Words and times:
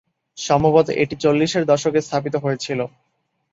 সম্ভবত 0.37 0.87
এটি 1.01 1.15
চল্লিশের 1.23 1.63
দশকে 1.71 1.99
স্থাপিত 2.01 2.35
হয়েছিল। 2.35 2.79